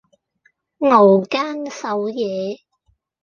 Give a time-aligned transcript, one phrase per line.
[0.79, 2.57] 熬更守夜